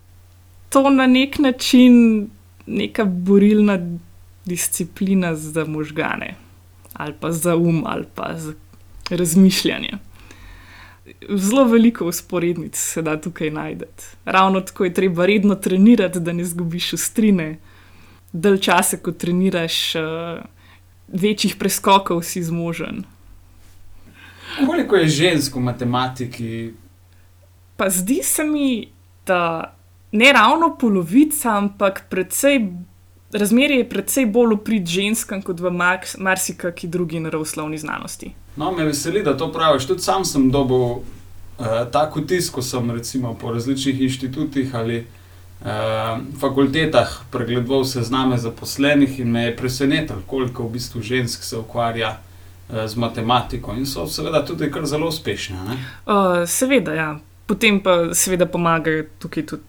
to 0.74 0.89
na 0.89 1.06
nek 1.08 1.38
način 1.39 2.27
neka 2.65 3.06
borilna 3.06 3.77
disciplina 4.46 5.36
za 5.36 5.65
možgane, 5.65 6.36
ali 6.94 7.13
pa 7.20 7.32
za 7.32 7.56
um, 7.56 7.84
ali 7.86 8.06
pa 8.15 8.34
za 8.38 8.54
razmišljanje. 9.10 9.98
Zelo 11.30 11.64
veliko 11.64 12.06
usporednic 12.06 12.76
se 12.76 13.02
da 13.02 13.22
tukaj 13.22 13.50
najti. 13.50 14.04
Ravno 14.26 14.62
tako 14.62 14.86
je 14.86 14.94
treba 14.94 15.26
redno 15.26 15.56
trenirati, 15.56 16.20
da 16.20 16.34
ne 16.34 16.46
zgubiš 16.46 16.94
ostrine. 16.94 17.58
Dalj 18.34 18.58
časa, 18.60 18.98
ko 18.98 19.12
treniraš, 19.12 19.96
uh, 19.96 20.02
večjih 21.08 21.56
preskokov 21.56 22.22
si 22.22 22.44
zmožen. 22.44 23.04
Koliko 24.66 24.96
je 24.96 25.08
žensk 25.08 25.56
v 25.56 25.60
matematiki? 25.60 26.74
Pa 27.78 27.90
zdi 27.90 28.20
se 28.24 28.44
mi, 28.44 28.88
da 29.28 29.74
ne 30.12 30.34
ravno 30.34 30.78
polovica, 30.80 31.58
ampak 31.58 32.06
predvsej, 32.10 32.60
razmerje 33.32 33.78
je 33.78 33.90
precej 33.90 34.26
bolj 34.26 34.54
uprit 34.54 34.88
ženskam 34.88 35.42
kot 35.42 35.60
v 35.60 35.72
marsikaki 36.18 36.88
drugi 36.88 37.20
naravoslovni 37.20 37.78
znanosti. 37.78 38.32
No, 38.56 38.72
me 38.72 38.86
veseli, 38.86 39.24
da 39.24 39.38
to 39.38 39.52
praviš. 39.52 39.88
Tudi 39.88 40.02
sam 40.02 40.26
sem 40.26 40.52
dobil 40.52 40.78
uh, 40.78 41.02
tak 41.92 42.16
vtis, 42.16 42.50
ko 42.50 42.62
sem 42.62 42.92
recimo 42.92 43.34
po 43.34 43.52
različnih 43.52 44.02
inštitutih 44.02 44.76
ali 44.76 45.06
uh, 45.62 45.68
fakultetah 46.40 47.20
pregledoval 47.32 47.86
sezname 47.86 48.38
zaposlenih 48.38 49.20
in 49.20 49.32
me 49.32 49.44
je 49.44 49.56
presenetilo, 49.58 50.22
koliko 50.28 50.64
v 50.64 50.72
bistvu 50.72 51.02
žensk 51.02 51.44
se 51.44 51.58
ukvarja 51.58 52.18
uh, 52.18 52.86
z 52.88 52.96
matematiko 52.96 53.74
in 53.74 53.86
so 53.86 54.08
seveda 54.08 54.46
tudi 54.46 54.72
kar 54.72 54.86
zelo 54.86 55.08
uspešne. 55.08 55.58
Ne? 55.68 55.78
Uh, 56.06 56.48
seveda, 56.48 56.94
ja. 56.94 57.16
Potem 57.46 57.80
pa 57.80 58.14
seveda 58.14 58.46
pomagajo 58.46 59.04
tukaj 59.20 59.46
tudi 59.46 59.64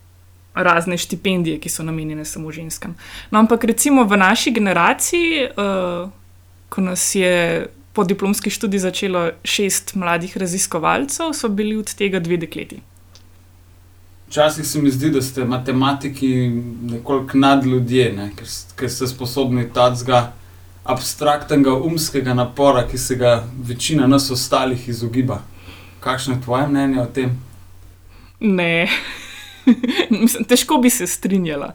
razne 0.55 0.97
štipendije, 0.97 1.59
ki 1.61 1.69
so 1.69 1.83
namenjene 1.83 2.25
samo 2.25 2.53
ženskam. 2.53 2.95
No, 3.31 3.39
ampak 3.39 3.65
recimo 3.65 4.05
v 4.05 4.17
naši 4.17 4.51
generaciji, 4.51 5.49
uh, 5.51 6.09
ko 6.69 6.81
nas 6.81 7.15
je 7.15 7.67
po 7.97 8.05
diplomski 8.05 8.51
študiji 8.51 8.81
začelo 8.81 9.31
šest 9.45 9.95
mladih 9.95 10.37
raziskovalcev, 10.37 11.33
so 11.33 11.49
bili 11.49 11.77
od 11.77 11.95
tega 11.95 12.21
dve 12.21 12.37
dekleti. 12.37 12.81
Včasih 14.29 14.67
se 14.67 14.83
mi 14.83 14.91
zdi, 14.91 15.11
da 15.11 15.23
ste 15.23 15.45
matematiki 15.45 16.51
nekoliko 16.93 17.39
nad 17.39 17.65
ljudje, 17.65 18.13
ne? 18.13 18.31
ker, 18.37 18.51
ker 18.77 18.91
ste 18.91 19.09
sposobni 19.09 19.65
tacga 19.73 20.33
abstraktnega 20.85 21.73
umskega 21.75 22.35
napora, 22.35 22.85
ki 22.91 22.99
se 22.99 23.17
ga 23.17 23.45
večina 23.69 24.07
nas 24.07 24.31
ostalih 24.31 24.89
izogiba. 24.89 25.41
Kakšno 26.01 26.35
je 26.35 26.43
tvoje 26.43 26.69
mnenje 26.69 27.01
o 27.01 27.07
tem? 27.07 27.33
Ne, 28.41 28.89
Mislim, 30.21 30.45
težko 30.45 30.79
bi 30.79 30.91
se 30.91 31.07
strinjala. 31.07 31.73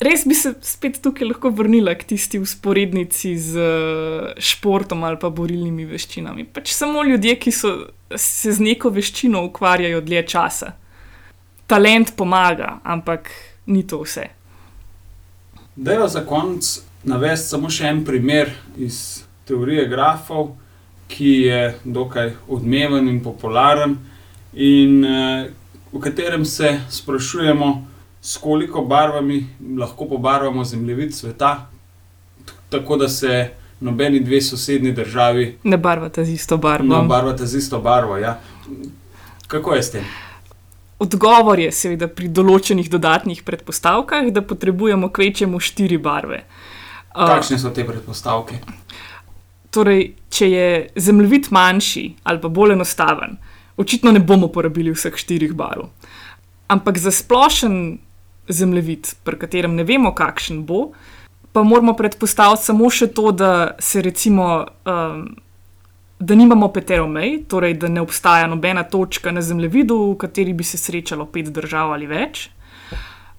Res 0.00 0.22
bi 0.24 0.32
se 0.34 0.54
spet 0.64 0.96
tukaj 1.04 1.28
lahko 1.28 1.50
vrnila 1.52 1.92
k 1.94 2.06
tisti 2.14 2.38
usporednici 2.40 3.34
z 3.36 3.60
eh, 3.60 4.40
športom 4.40 5.04
ali 5.04 5.18
pa 5.20 5.28
borilnimi 5.28 5.84
veščinami. 5.84 6.46
Pač 6.48 6.72
samo 6.72 7.02
ljudje, 7.04 7.34
ki 7.36 7.52
so, 7.52 7.72
se 8.16 8.54
z 8.56 8.64
neko 8.64 8.88
veščino 8.96 9.42
ukvarjajo 9.50 10.00
dlje 10.00 10.22
časa. 10.32 10.72
Talent 11.68 12.14
pomaga, 12.16 12.78
ampak 12.80 13.28
ni 13.68 13.84
to 13.86 14.00
vse. 14.00 14.24
Dejo 15.76 16.08
za 16.08 16.24
konec 16.24 16.70
navesti 17.04 17.52
samo 17.52 17.68
še 17.68 17.92
en 17.92 18.00
primer 18.04 18.54
iz 18.80 19.20
teorije 19.44 19.84
grafov, 19.92 20.54
ki 21.12 21.34
je 21.44 21.60
dokaj 21.84 22.32
odmeven 22.48 23.12
in 23.12 23.20
popularen, 23.20 23.98
in 24.56 25.04
eh, 25.04 25.52
v 25.92 26.00
katerem 26.00 26.48
se 26.48 26.78
sprašujemo, 26.88 27.89
s 28.20 28.36
koliko 28.36 28.82
barvami 28.82 29.46
lahko 29.78 30.04
pobarvamo 30.04 30.64
zemljevid 30.64 31.14
sveta, 31.14 31.66
tako 32.68 32.96
da 32.96 33.08
se 33.08 33.50
nobeni 33.80 34.20
dve 34.20 34.40
sosednji 34.40 34.92
državi 34.92 35.58
Ne 35.62 35.76
barvata 35.76 36.24
z 36.24 36.30
isto 36.30 36.56
barvo. 36.56 36.88
ne 36.88 36.96
obarvata 36.96 37.46
z 37.46 37.54
isto 37.58 37.80
barvo. 37.80 38.16
Ja. 38.16 38.40
Kako 39.46 39.74
je 39.74 39.82
s 39.82 39.90
tem? 39.90 40.04
Odgovor 40.98 41.58
je 41.58 41.72
seveda 41.72 42.08
pri 42.08 42.28
določenih 42.28 42.90
dodatnih 42.90 43.42
predpostavkah, 43.42 44.28
da 44.28 44.42
potrebujemo 44.42 45.08
kvečemu 45.08 45.60
štiri 45.60 45.96
barve. 45.98 46.42
Kakšne 47.14 47.58
so 47.58 47.70
te 47.70 47.86
predpostavke? 47.88 48.60
Torej, 49.70 50.12
če 50.28 50.50
je 50.50 50.68
zemljevid 50.96 51.48
manjši 51.50 52.04
ali 52.22 52.40
pa 52.40 52.48
bolj 52.48 52.76
enostaven, 52.76 53.38
očitno 53.76 54.12
ne 54.12 54.20
bomo 54.20 54.48
porabili 54.52 54.92
vseh 54.92 55.16
štirih 55.16 55.54
barv. 55.56 55.88
Ampak 56.68 56.98
za 56.98 57.10
splošen 57.10 57.98
zemljevid, 58.52 59.14
pri 59.24 59.38
katerem 59.38 59.74
ne 59.74 59.84
vemo, 59.84 60.14
kakšen 60.14 60.64
bo, 60.66 60.90
pa 61.52 61.62
moramo 61.62 61.94
predpostaviti 61.98 62.68
samo 62.70 62.90
še 62.90 63.10
to, 63.14 63.30
da 63.32 63.52
se 63.78 64.02
recimo. 64.02 64.66
Um, 64.84 65.30
Da 66.20 66.36
nimamo 66.36 66.66
peteromej, 66.68 67.46
torej 67.48 67.78
da 67.80 67.88
ne 67.88 68.02
obstaja 68.04 68.44
nobena 68.46 68.82
točka 68.84 69.32
na 69.32 69.40
zemljevidu, 69.40 69.96
v 70.10 70.18
kateri 70.20 70.52
bi 70.52 70.64
se 70.68 70.76
srečalo 70.76 71.24
pet 71.32 71.48
držav 71.48 71.94
ali 71.94 72.04
več. 72.04 72.50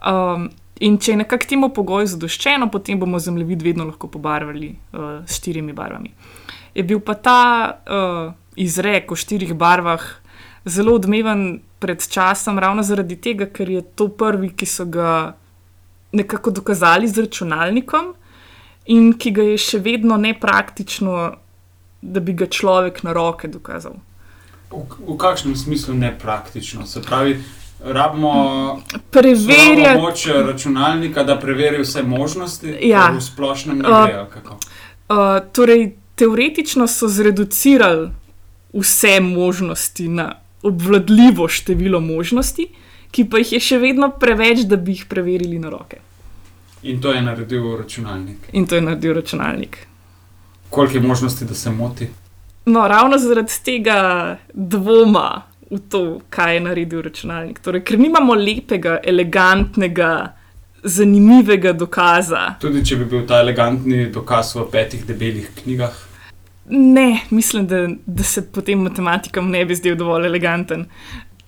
Um, 0.02 0.48
in 0.82 0.98
če 0.98 1.12
je 1.12 1.18
nekako 1.20 1.46
temu 1.46 1.70
pogoju 1.70 2.10
zadoščeno, 2.16 2.72
potem 2.74 2.98
bomo 2.98 3.20
zemljevid 3.22 3.62
vedno 3.62 3.86
lahko 3.86 4.10
pobarvali 4.10 4.72
uh, 4.74 5.22
s 5.30 5.38
štirimi 5.38 5.78
barvami. 5.78 6.10
Je 6.74 6.82
bil 6.82 7.04
pa 7.06 7.14
ta 7.14 7.42
uh, 7.70 8.34
izrek 8.58 9.14
o 9.14 9.16
štirih 9.16 9.54
barvah 9.54 10.02
zelo 10.66 10.94
odmeven 10.94 11.46
pred 11.80 12.08
časom, 12.08 12.60
ravno 12.60 12.84
zaradi 12.84 13.16
tega, 13.18 13.46
ker 13.48 13.70
je 13.70 13.82
to 13.82 14.08
prvi, 14.10 14.50
ki 14.50 14.66
so 14.66 14.86
ga 14.86 15.36
nekako 16.12 16.52
dokazali 16.52 17.08
z 17.08 17.18
računalnikom 17.20 18.14
in 18.88 19.14
ki 19.14 19.32
ga 19.32 19.42
je 19.44 19.58
še 19.60 19.80
vedno 19.80 20.18
nepraktično, 20.18 21.32
da 22.04 22.20
bi 22.20 22.34
ga 22.34 22.46
človek 22.48 23.04
na 23.04 23.14
roke 23.14 23.48
dokazal. 23.48 23.94
V, 24.72 24.84
v 25.06 25.18
kakšnem 25.18 25.56
smislu 25.56 25.94
nepraktično? 25.96 26.86
Se 26.86 27.02
pravi, 27.02 27.36
rabimo 27.82 28.82
Preverjati. 29.12 29.96
pomoč 29.96 30.28
računalnika, 30.28 31.24
da 31.24 31.40
preveri 31.40 31.82
vse 31.82 32.04
možnosti, 32.04 32.78
Ja. 32.82 33.10
v 33.10 33.22
splošnem 33.22 33.80
ne 33.80 33.90
Uh, 33.90 34.06
grejo. 34.06 34.26
kako? 34.28 34.54
Uh, 35.10 35.18
torej, 35.52 35.88
teoretično 36.16 36.88
so 36.88 37.08
zreducirali 37.08 38.10
vse 38.74 39.20
možnosti 39.20 40.08
na 40.08 40.34
obvladljivo 40.64 41.48
število 41.48 42.00
možnosti, 42.00 42.68
ki 43.12 43.26
pa 43.30 43.42
jih 43.42 43.54
je 43.54 43.60
še 43.60 43.78
vedno 43.82 44.12
preveč, 44.20 44.66
da 44.70 44.78
bi 44.78 44.96
jih 44.96 45.06
preverili 45.10 45.60
na 45.60 45.70
roke. 45.70 46.00
In 46.84 47.02
to 47.02 47.14
je 47.14 47.22
naredil 47.22 47.78
računalnik. 47.78 48.50
In 48.54 48.66
to 48.68 48.76
je 48.76 48.82
naredil 48.82 49.14
računalnik. 49.14 49.78
Koliko 50.70 50.98
je 50.98 51.02
možnosti, 51.02 51.46
da 51.46 51.54
se 51.54 51.72
moti? 51.72 52.08
No, 52.66 52.88
ravno 52.88 53.18
zaradi 53.18 53.54
tega 53.64 54.38
dvoma 54.54 55.42
v 55.72 55.80
to, 55.90 56.20
kaj 56.30 56.56
je 56.56 56.62
naredil 56.62 57.02
računalnik. 57.02 57.60
Torej, 57.60 57.84
ker 57.84 58.00
nimamo 58.00 58.34
lepega, 58.34 59.00
elegantnega, 59.04 60.12
zanimivega 60.84 61.74
dokaza. 61.74 62.56
Tudi 62.62 62.86
če 62.86 62.98
bi 63.02 63.06
bil 63.06 63.26
ta 63.28 63.42
elegantni 63.42 64.08
dokaz 64.14 64.56
v 64.56 64.66
petih 64.72 65.06
debelih 65.06 65.52
knjigah. 65.62 66.11
Ne, 66.70 67.20
mislim, 67.30 67.68
da, 67.68 67.88
da 68.06 68.24
se 68.24 68.52
potem 68.52 68.80
matematikom 68.80 69.50
ne 69.50 69.66
bi 69.66 69.76
zdel 69.76 69.96
dovolj 69.96 70.26
eleganten. 70.26 70.86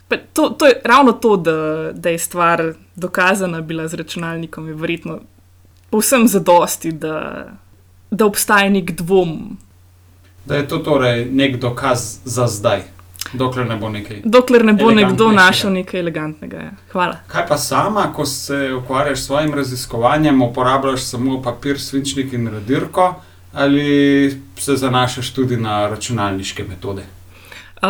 Pa 0.07 0.15
To, 0.33 0.49
to 0.49 0.65
je 0.65 0.81
ravno 0.85 1.11
to, 1.11 1.37
da, 1.37 1.91
da 1.93 2.09
je 2.09 2.19
stvar 2.19 2.73
dokazana 2.95 3.61
bila 3.61 3.87
z 3.87 3.93
računalnikom, 3.93 4.67
je 4.67 4.73
verjetno 4.73 5.19
povsem 5.89 6.27
zadosti, 6.27 6.91
da, 6.91 7.45
da 8.11 8.25
obstaja 8.25 8.69
nek 8.69 8.91
dvom, 8.91 9.57
Da 10.45 10.55
je 10.55 10.67
to 10.67 10.77
torej 10.77 11.25
nek 11.31 11.55
dokaz 11.59 12.17
za 12.25 12.47
zdaj, 12.47 12.81
dokler 13.33 13.67
ne 13.67 13.75
bo 13.77 13.89
nekaj. 13.89 14.21
dokler 14.25 14.65
ne 14.65 14.73
bo 14.73 14.91
nekdo 14.91 15.31
našel 15.31 15.71
nekaj 15.73 15.99
elegantnega. 15.99 16.57
Ja. 16.57 16.71
Hvala. 16.91 17.17
Kaj 17.27 17.47
pa 17.47 17.57
sama, 17.57 18.13
ko 18.13 18.25
se 18.25 18.73
ukvarjaš 18.73 19.19
s 19.19 19.25
svojim 19.25 19.53
raziskovanjem, 19.53 20.41
uporabljaš 20.41 21.01
samo 21.01 21.41
papir, 21.41 21.79
svinčnik 21.79 22.33
in 22.33 22.47
radirko, 22.47 23.13
ali 23.53 24.41
se 24.55 24.75
zanašaš 24.75 25.33
tudi 25.33 25.57
na 25.57 25.87
računalniške 25.87 26.63
metode? 26.63 27.03
Uh, 27.81 27.89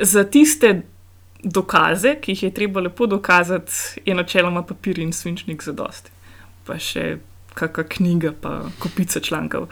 za 0.00 0.24
tiste 0.24 0.82
dokaze, 1.42 2.14
ki 2.20 2.32
jih 2.32 2.42
je 2.42 2.54
treba 2.54 2.80
lepo 2.80 3.06
dokazati, 3.06 3.72
je 4.04 4.14
načeloma 4.14 4.62
papir 4.62 4.98
in 4.98 5.12
svinčnik 5.12 5.62
zadosti. 5.62 6.10
Pa 6.66 6.78
še 6.78 7.18
kakšna 7.54 7.84
knjiga, 7.88 8.32
pa 8.40 8.58
kopica 8.78 9.20
člankov. 9.20 9.68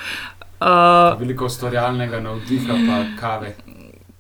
Uh, 0.61 1.19
Veliko 1.21 1.47
ustvarjalnega 1.47 2.21
navdiha, 2.21 2.77
pa 2.89 3.01
kave. 3.21 3.55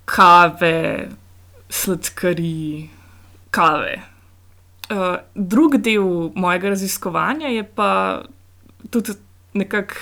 kave, 0.04 1.08
sladkari, 1.68 2.88
kave. 3.50 4.02
Uh, 4.90 5.16
drug 5.34 5.76
del 5.76 6.30
mojega 6.34 6.68
raziskovanja 6.68 7.48
je 7.48 7.64
pa 7.64 8.22
tudi 8.90 9.12
nekako 9.54 9.94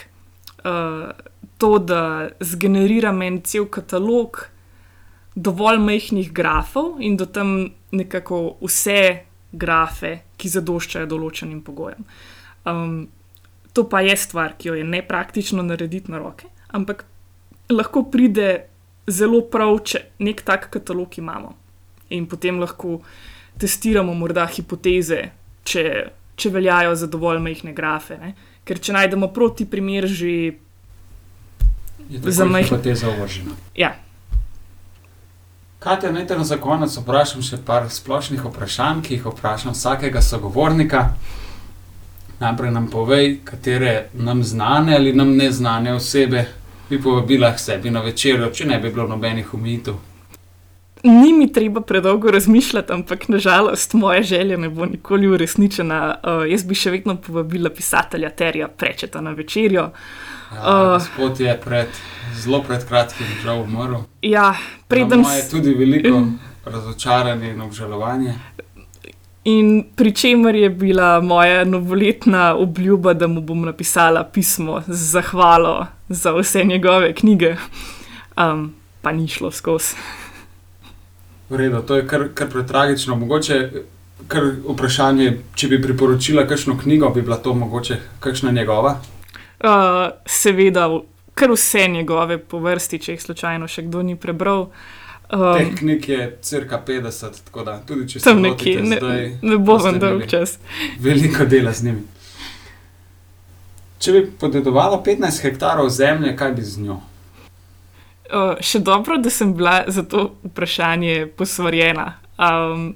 uh, 0.64 1.10
to, 1.58 1.78
da 1.78 2.28
zgeneriram 2.40 3.22
en 3.22 3.40
cel 3.46 3.68
katalog 3.70 4.48
dovolj 5.34 5.78
majhnih 5.80 6.32
grafov 6.32 7.00
in 7.00 7.16
da 7.16 7.26
tam 7.26 7.70
nekako 7.92 8.56
vse 8.60 9.24
grafe, 9.52 10.12
ki 10.36 10.48
zadoščajo 10.48 11.08
določenim 11.08 11.60
pogojem. 11.64 12.04
Um, 12.68 13.08
to 13.72 13.84
pa 13.88 14.02
je 14.04 14.16
stvar, 14.16 14.56
ki 14.58 14.68
jo 14.68 14.76
je 14.80 14.84
nepraktično 14.84 15.64
narediti 15.64 16.12
na 16.12 16.20
roke, 16.20 16.48
ampak 16.72 17.04
lahko 17.72 18.04
pride 18.12 18.66
zelo 19.08 19.42
prav, 19.52 19.78
če 19.84 20.04
nek 20.24 20.42
tak 20.46 20.68
katalog 20.72 21.18
imamo. 21.18 21.54
In 22.12 22.26
potem 22.28 22.60
lahko 22.60 23.00
testiramo 23.60 24.14
morda 24.16 24.44
hipoteze, 24.48 25.22
če, 25.64 25.84
če 26.36 26.52
veljajo 26.52 26.94
za 26.98 27.08
dovolj 27.10 27.40
majhne 27.44 27.72
grafe. 27.76 28.18
Ne? 28.20 28.34
Ker 28.64 28.78
če 28.78 28.92
najdemo 28.92 29.28
proti 29.28 29.64
primer, 29.66 30.06
že 30.06 30.54
Je 32.10 32.18
Za 32.22 32.44
majhne- 32.44 32.68
hipoteza 32.68 33.08
uvržena. 33.08 33.50
ja, 33.74 33.94
Katja, 35.78 36.12
naj 36.12 36.26
te 36.26 36.36
na 36.36 36.44
za 36.44 36.56
konec 36.56 36.96
vprašam 36.96 37.42
še 37.42 37.56
par 37.58 37.90
splošnih 37.90 38.40
vprašanj, 38.40 39.02
ki 39.02 39.14
jih 39.14 39.24
vprašam 39.26 39.72
vsakega 39.72 40.22
sogovornika. 40.22 41.08
Najprej 42.40 42.70
nam 42.70 42.86
povej, 42.86 43.40
katere 43.44 44.08
nam 44.14 44.42
znane 44.44 44.94
ali 44.94 45.12
nam 45.12 45.36
neznane 45.36 45.94
osebe 45.94 46.44
bi 46.88 47.02
povabila 47.02 47.52
k 47.52 47.58
sebi 47.58 47.90
na 47.90 48.00
večerjo, 48.00 48.50
če 48.50 48.64
ne 48.64 48.78
bi 48.78 48.90
bilo 48.90 49.08
nobenih 49.08 49.54
umitev. 49.54 49.94
Ni 51.02 51.32
mi 51.32 51.52
treba 51.52 51.80
predolgo 51.80 52.30
razmišljati, 52.30 52.92
ampak 52.92 53.28
nažalost 53.28 53.94
moja 53.94 54.22
želja 54.22 54.56
ne 54.56 54.68
bo 54.68 54.86
nikoli 54.86 55.28
uresničena. 55.28 56.16
Uh, 56.22 56.50
jaz 56.50 56.64
bi 56.64 56.74
še 56.74 56.90
vedno 56.90 57.16
povabila 57.16 57.70
pisatelja 57.70 58.30
Terja 58.30 58.68
Prečeta 58.68 59.20
na 59.20 59.30
večerjo. 59.30 59.82
Ja, 59.82 59.92
Uh. 60.52 60.92
gospod 60.92 61.40
je 61.40 61.60
pred, 61.64 61.88
zelo 62.36 62.62
pred 62.62 62.84
kratkim 62.88 63.26
žal 63.42 63.62
umrl. 63.62 64.02
Ja, 64.22 64.54
Preden 64.88 65.08
preden 65.08 65.36
je 65.36 65.48
tudi 65.50 65.74
veliko 65.74 66.26
razočaranje 66.64 67.50
in 67.50 67.60
obžalovanje. 67.60 68.34
In 69.44 69.84
pri 69.96 70.12
čemer 70.14 70.54
je 70.54 70.70
bila 70.70 71.20
moja 71.20 71.64
novoletna 71.64 72.54
obljuba, 72.54 73.14
da 73.14 73.26
mu 73.26 73.40
bom 73.40 73.64
napisala 73.64 74.24
pismo 74.24 74.82
z 74.86 75.10
zahvalo 75.10 75.86
za 76.08 76.32
vse 76.32 76.64
njegove 76.64 77.14
knjige, 77.14 77.56
um, 78.36 78.74
pa 79.02 79.12
ni 79.12 79.28
šlo 79.28 79.50
skozi. 79.50 79.96
V 81.50 81.56
redu, 81.56 81.82
to 81.82 81.96
je 81.96 82.06
kar, 82.06 82.28
kar 82.34 82.48
pretragično. 82.48 83.16
Mogoče 83.16 83.70
kar 84.28 84.48
vprašanje, 84.68 85.32
če 85.54 85.68
bi 85.68 85.80
priporočila 85.82 86.46
kakšno 86.48 86.78
knjigo, 86.78 87.10
bi 87.14 87.22
bila 87.22 87.36
to 87.42 87.54
mogoče 87.54 87.98
kakšna 88.20 88.50
njegova. 88.50 88.96
Uh, 89.62 89.68
seveda, 90.26 90.88
kar 91.34 91.52
vse 91.52 91.88
njegove 91.88 92.38
po 92.38 92.60
vrsti, 92.62 92.98
če 92.98 93.16
jih 93.16 93.22
slučajno 93.22 93.68
še 93.68 93.86
kdo 93.88 94.02
ni 94.02 94.16
prebral. 94.16 94.68
Teh 95.32 95.68
Um, 95.68 95.76
knjig 95.76 96.08
je 96.08 96.24
cirka 96.44 96.82
50, 96.86 97.38
tako 97.44 97.62
da 97.64 97.78
tudi 97.88 98.08
če 98.08 98.20
se 98.20 98.24
tam 98.24 98.42
nekje, 98.44 98.82
ne, 98.82 98.98
zdaj, 99.00 99.22
ne 99.42 99.56
bo 99.56 99.78
vam 99.80 99.96
dolg 99.96 100.26
čas. 100.28 100.58
Veliko 101.00 101.46
dela 101.48 101.72
z 101.72 101.86
njimi. 101.86 102.02
Če 104.02 104.12
bi 104.12 104.20
podedovala 104.40 104.98
15 105.06 105.40
hektarov 105.46 105.88
zemlje, 105.88 106.34
kaj 106.36 106.52
bi 106.52 106.66
z 106.66 106.84
njo? 106.84 106.98
Uh, 108.32 108.54
še 108.64 108.80
dobro, 108.80 109.18
da 109.20 109.28
sem 109.30 109.50
bila 109.52 109.82
za 109.92 110.02
to 110.08 110.30
vprašanje 110.46 111.26
posvarjena, 111.36 112.14
um, 112.40 112.94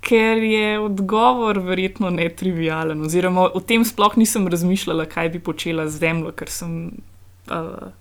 ker 0.00 0.40
je 0.40 0.78
odgovor 0.80 1.58
verjetno 1.66 2.08
netrivijalen. 2.10 3.02
Oziroma, 3.04 3.50
o 3.52 3.60
tem 3.60 3.84
sploh 3.84 4.16
nisem 4.16 4.48
razmišljala, 4.48 5.04
kaj 5.10 5.28
bi 5.34 5.42
počela 5.44 5.84
z 5.88 6.00
zemljo, 6.00 6.32
ker 6.32 6.48
sem 6.48 6.72
uh, 7.52 7.92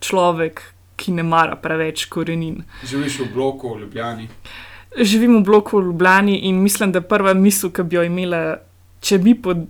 človek, 0.00 0.62
ki 0.96 1.12
ne 1.18 1.26
mara 1.28 1.58
preveč 1.60 2.06
korenin. 2.08 2.62
Živiš 2.88 3.18
v 3.26 3.28
bloku 3.34 3.74
v 3.74 3.84
Ljubljani. 3.84 4.30
Živim 4.96 5.36
v 5.42 5.44
bloku 5.44 5.82
v 5.82 5.90
Ljubljani 5.90 6.38
in 6.48 6.64
mislim, 6.64 6.96
da 6.96 7.04
prva 7.04 7.36
misel, 7.36 7.74
ki 7.76 7.84
bi 7.84 8.00
jo 8.00 8.06
imela, 8.08 8.42
če 9.04 9.20
bi 9.20 9.36
pod, 9.36 9.66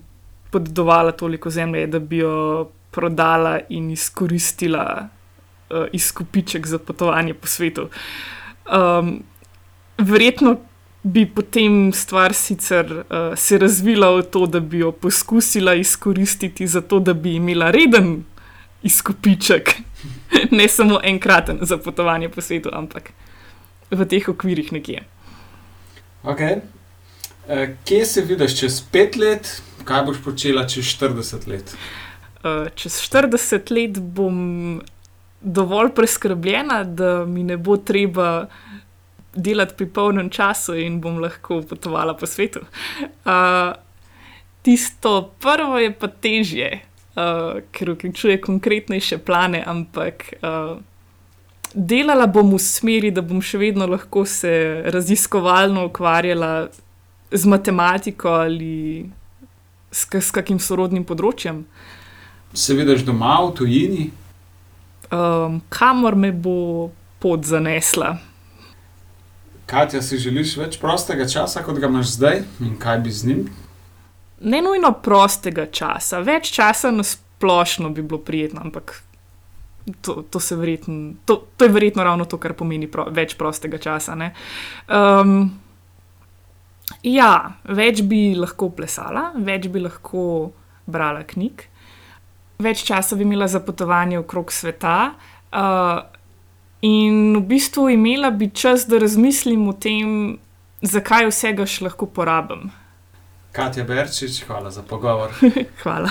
podedovala 0.55 1.11
toliko 1.19 1.51
zemlje, 1.51 1.89
je, 1.89 1.93
da 1.99 1.99
bi 1.99 2.23
jo 2.23 2.71
prodala 2.95 3.59
in 3.69 3.91
izkoristila 3.91 5.09
uh, 5.71 5.87
izkupiček 5.93 6.67
za 6.67 6.79
potovanje 6.79 7.35
po 7.35 7.47
svetu. 7.47 7.89
Um, 8.67 9.23
verjetno 9.99 10.57
bi 11.03 11.27
potem 11.27 11.93
stvar 11.93 12.35
sicer 12.35 12.93
uh, 12.93 13.39
se 13.39 13.59
razvila 13.59 14.11
v 14.17 14.23
to, 14.23 14.47
da 14.47 14.61
bi 14.61 14.79
jo 14.79 14.93
poskusila 14.93 15.75
izkoristiti 15.75 16.67
za 16.67 16.81
to, 16.81 16.99
da 16.99 17.15
bi 17.15 17.35
imela 17.35 17.71
reden 17.71 18.25
izkupiček, 18.83 19.71
ne 20.59 20.69
samo 20.69 21.01
enkraten 21.05 21.59
za 21.63 21.79
potovanje 21.79 22.29
po 22.29 22.41
svetu, 22.41 22.71
ampak 22.73 23.11
v 23.91 24.05
teh 24.05 24.29
okvirih 24.29 24.73
nekje. 24.73 25.05
Okay. 26.25 26.61
E, 27.49 27.77
kje 27.85 28.07
se 28.07 28.23
vidiš 28.23 28.59
čez 28.59 28.83
5 28.93 29.19
let, 29.19 29.63
kaj 29.85 30.03
boš 30.03 30.19
počela 30.25 30.67
čez 30.67 30.85
40 30.85 31.47
let? 31.49 31.77
Uh, 32.43 32.67
čez 32.75 32.99
40 32.99 33.71
let 33.71 33.99
bom 33.99 34.83
dovolj 35.41 35.93
preskrbljena, 35.95 36.85
da 36.85 37.25
mi 37.25 37.43
ne 37.45 37.57
bo 37.57 37.77
treba 37.77 38.47
delati 39.37 39.75
pri 39.77 39.87
polnem 39.87 40.31
času 40.31 40.75
in 40.81 41.01
bom 41.01 41.19
lahko 41.21 41.61
potovala 41.63 42.15
po 42.17 42.27
svetu. 42.27 42.61
Uh, 43.25 43.77
tisto 44.63 45.33
prvo 45.41 45.79
je 45.79 45.93
pa 45.93 46.09
težje, 46.09 46.81
uh, 46.81 47.61
ker 47.71 47.93
vključuje 47.93 48.41
konkretnejše 48.41 49.19
plane, 49.19 49.63
ampak 49.67 50.33
uh, 50.41 50.79
delala 51.75 52.27
bom 52.27 52.55
v 52.55 52.61
smeri, 52.63 53.13
da 53.13 53.23
bom 53.23 53.43
še 53.45 53.61
vedno 53.61 53.87
lahko 53.87 54.25
se 54.25 54.83
raziskovalno 54.89 55.87
ukvarjala 55.91 56.69
z 57.31 57.47
matematiko 57.47 58.29
ali 58.29 59.05
s, 59.91 60.07
s 60.09 60.31
kakim 60.31 60.59
sorodnim 60.59 61.05
področjem. 61.05 61.65
Se 62.57 62.75
vidiš 62.75 63.05
doma 63.05 63.37
v 63.45 63.53
tujini? 63.59 64.07
Um, 65.11 65.61
kamor 65.69 66.17
me 66.17 66.33
bo 66.33 66.91
pot 67.19 67.45
zanesla. 67.45 68.17
Katja, 69.67 70.03
si 70.03 70.19
želiš 70.23 70.57
več 70.61 70.79
prostega 70.79 71.27
časa, 71.29 71.63
kot 71.67 71.81
ga 71.83 71.91
imaš 71.91 72.15
zdaj, 72.15 72.45
in 72.63 72.77
kaj 72.79 73.01
bi 73.03 73.11
z 73.11 73.31
njim? 73.31 73.47
Ne 74.47 74.61
nujno 74.63 74.93
prostega 75.03 75.67
časa, 75.67 76.21
več 76.23 76.53
časa 76.55 76.93
na 76.95 77.03
splošno 77.03 77.91
bi 77.91 78.03
bilo 78.03 78.21
prijetno, 78.23 78.61
ampak 78.63 79.01
to, 80.01 80.23
to, 80.31 80.41
verjetno, 80.57 81.15
to, 81.25 81.43
to 81.57 81.65
je 81.65 81.73
verjetno 81.73 82.05
ravno 82.05 82.25
to, 82.25 82.39
kar 82.39 82.55
pomeni 82.55 82.87
pro, 82.91 83.07
več 83.11 83.35
prostega 83.39 83.79
časa. 83.79 84.15
ne. 84.15 84.33
Um, 84.87 85.51
ja, 87.03 87.33
več 87.65 88.03
bi 88.07 88.35
lahko 88.39 88.71
plesala, 88.75 89.31
več 89.37 89.69
bi 89.73 89.83
lahko 89.83 90.53
brala 90.87 91.25
knjig, 91.27 91.67
več 92.59 92.85
časa 92.85 93.17
bi 93.17 93.23
imela 93.23 93.49
za 93.49 93.61
potovanje 93.61 94.19
okrog 94.19 94.53
sveta. 94.53 95.15
Uh, 95.53 96.17
In 96.87 97.37
v 97.37 97.41
bistvu 97.41 97.89
imela 97.89 98.31
bi 98.31 98.51
čas, 98.51 98.87
da 98.87 98.99
razmislim 98.99 99.69
o 99.69 99.73
tem, 99.73 100.39
zakaj 100.83 101.27
vsega 101.31 101.67
še 101.67 101.85
lahko 101.89 102.07
porabim. 102.07 102.71
Katja 103.57 103.85
Berčič, 103.89 104.45
hvala 104.45 104.71
za 104.71 104.83
pogovor. 104.85 105.33
Hvala. 105.83 106.11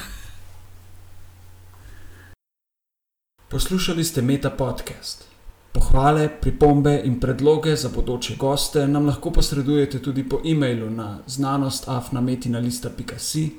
Poslušali 3.49 4.03
ste 4.03 4.21
Meta 4.21 4.49
podcast. 4.49 5.27
Pohvale, 5.71 6.29
pripombe 6.41 7.01
in 7.05 7.19
predloge 7.19 7.75
za 7.75 7.89
bodoče 7.93 8.35
goste 8.41 8.87
nam 8.87 9.05
lahko 9.05 9.31
posredujete 9.31 9.99
tudi 10.01 10.29
po 10.29 10.41
e-mailu 10.43 10.89
na 10.89 11.19
znanostafnametina.si, 11.27 13.51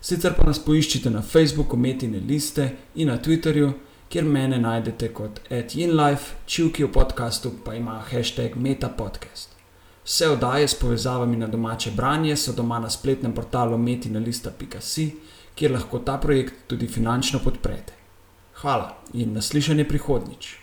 sicer 0.00 0.34
pa 0.36 0.46
nas 0.46 0.58
poiščite 0.58 1.10
na 1.10 1.22
Facebooku 1.22 1.76
Metine 1.76 2.20
liste 2.20 2.70
in 2.94 3.08
na 3.08 3.18
Twitterju, 3.18 3.72
kjer 4.08 4.24
mene 4.24 4.58
najdete 4.58 5.12
kot 5.12 5.40
@inlife, 5.50 6.34
čivki 6.46 6.84
v 6.84 6.92
podkastu 6.92 7.52
pa 7.64 7.74
ima 7.74 8.00
hashtag 8.10 8.56
metapodcast. 8.56 9.56
Vse 10.04 10.28
oddaje 10.28 10.68
s 10.68 10.74
povezavami 10.74 11.36
na 11.36 11.46
domače 11.46 11.90
branje 11.90 12.36
so 12.36 12.52
doma 12.52 12.78
na 12.78 12.90
spletnem 12.90 13.32
portalu 13.32 13.78
metinalista.si, 13.78 15.10
kjer 15.54 15.72
lahko 15.72 15.98
ta 15.98 16.16
projekt 16.18 16.54
tudi 16.66 16.86
finančno 16.86 17.38
podprete. 17.44 17.92
Hvala 18.54 18.96
in 19.12 19.32
naslišanje 19.32 19.84
prihodnjič. 19.84 20.57